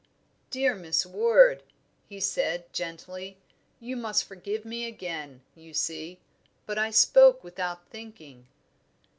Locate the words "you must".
3.79-4.23